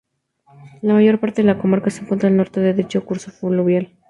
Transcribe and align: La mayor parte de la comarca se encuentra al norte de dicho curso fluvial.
La 0.81 0.95
mayor 0.95 1.19
parte 1.19 1.43
de 1.43 1.47
la 1.47 1.59
comarca 1.59 1.91
se 1.91 2.01
encuentra 2.01 2.27
al 2.27 2.35
norte 2.35 2.59
de 2.59 2.73
dicho 2.73 3.05
curso 3.05 3.29
fluvial. 3.29 3.91